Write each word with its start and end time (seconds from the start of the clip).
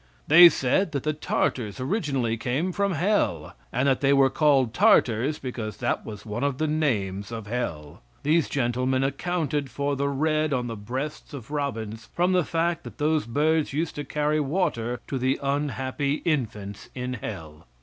They 0.25 0.49
said 0.49 0.93
that 0.93 1.03
the 1.03 1.13
Tartars 1.13 1.79
originally 1.79 2.35
came 2.35 2.71
from 2.71 2.93
hell, 2.93 3.53
and 3.71 3.87
that 3.87 4.01
they 4.01 4.13
were 4.13 4.31
called 4.31 4.73
Tartars 4.73 5.37
because 5.37 5.77
that 5.77 6.03
was 6.03 6.25
one 6.25 6.43
of 6.43 6.57
the 6.57 6.65
names 6.65 7.31
of 7.31 7.45
hell. 7.45 8.01
These 8.23 8.49
gentlemen 8.49 9.03
accounted 9.03 9.69
for 9.69 9.95
the 9.95 10.09
red 10.09 10.53
on 10.53 10.65
the 10.65 10.75
breasts 10.75 11.35
of 11.35 11.51
robins 11.51 12.09
from 12.15 12.31
the 12.31 12.43
fact 12.43 12.83
that 12.83 12.97
those 12.97 13.27
birds 13.27 13.73
used 13.73 13.93
to 13.93 14.03
carry 14.03 14.39
water 14.39 14.99
to 15.05 15.19
the 15.19 15.39
unhappy 15.43 16.23
infants 16.25 16.89
in 16.95 17.13
hell. 17.21 17.67